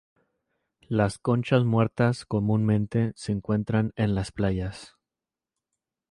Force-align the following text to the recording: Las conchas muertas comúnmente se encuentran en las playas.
Las 0.87 1.19
conchas 1.19 1.63
muertas 1.63 2.25
comúnmente 2.25 3.13
se 3.15 3.33
encuentran 3.33 3.93
en 3.95 4.15
las 4.15 4.31
playas. 4.31 4.95